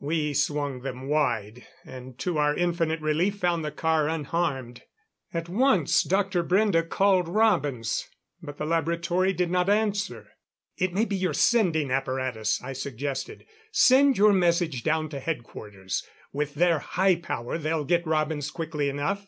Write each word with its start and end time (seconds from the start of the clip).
We 0.00 0.34
swung 0.34 0.82
them 0.82 1.08
wide, 1.08 1.66
and 1.82 2.18
to 2.18 2.36
our 2.36 2.54
infinite 2.54 3.00
relief 3.00 3.36
found 3.38 3.64
the 3.64 3.70
car 3.70 4.06
unharmed. 4.06 4.82
At 5.32 5.48
once 5.48 6.02
Dr. 6.02 6.44
Brende 6.44 6.86
called 6.86 7.26
Robins. 7.26 8.06
But 8.42 8.58
the 8.58 8.66
laboratory 8.66 9.32
did 9.32 9.50
not 9.50 9.70
answer! 9.70 10.28
"It 10.76 10.92
may 10.92 11.06
be 11.06 11.16
your 11.16 11.32
sending 11.32 11.90
apparatus," 11.90 12.60
I 12.62 12.74
suggested. 12.74 13.46
"Send 13.72 14.18
your 14.18 14.34
message 14.34 14.82
down 14.82 15.08
to 15.08 15.20
Headquarters 15.20 16.06
with 16.34 16.56
their 16.56 16.80
high 16.80 17.14
power 17.14 17.56
they'll 17.56 17.86
get 17.86 18.06
Robins 18.06 18.50
quickly 18.50 18.90
enough." 18.90 19.26